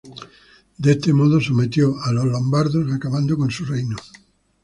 De 0.79 0.93
este 0.93 1.13
modo 1.13 1.39
sometió 1.39 1.95
a 2.01 2.11
los 2.11 2.25
lombardos 2.25 2.91
acabando 2.91 3.37
con 3.37 3.51
su 3.51 3.65
reino. 3.65 3.97